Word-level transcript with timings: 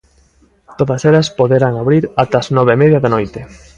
Todas 0.79 1.01
elas 1.09 1.27
poderán 1.39 1.73
abrir 1.81 2.03
ata 2.23 2.37
as 2.41 2.47
nove 2.55 2.71
e 2.75 2.79
media 2.81 2.99
da 3.01 3.13
noite. 3.15 3.39